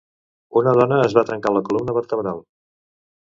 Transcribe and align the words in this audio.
Una 0.61 0.71
dona 0.77 0.97
es 1.09 1.13
va 1.17 1.23
trencar 1.27 1.53
la 1.57 1.63
columna 1.67 1.95
vertebral. 1.99 2.41